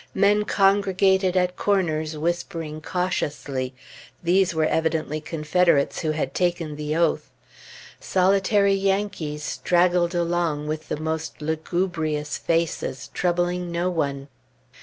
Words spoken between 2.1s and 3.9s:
whispering cautiously.